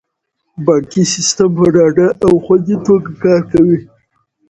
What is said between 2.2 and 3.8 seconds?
او خوندي توګه کار کوي.